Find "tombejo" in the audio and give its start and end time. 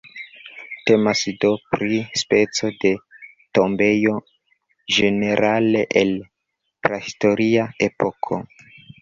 3.59-4.15